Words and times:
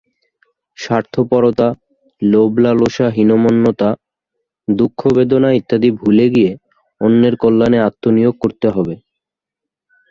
স্বার্থপরতা, 0.77 1.67
লোভ-লালসা-হীনম্মন্যতা, 2.21 3.89
দুঃখ-বেদনা 4.67 5.49
ইত্যাদি 5.59 5.89
ভুলে 5.99 6.25
গিয়ে 6.35 6.51
অন্যের 7.01 7.35
কল্যাণে 7.41 7.79
আত্মনিয়োগ 7.87 8.35
করতে 8.43 8.67
হবে। 8.75 8.95